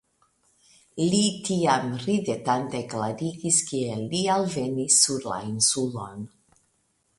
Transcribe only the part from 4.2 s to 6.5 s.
alvenis sur la Insulon.